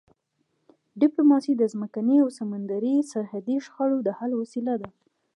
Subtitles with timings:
[1.01, 4.89] ډیپلوماسي د ځمکني او سمندري سرحدي شخړو د حل وسیله ده.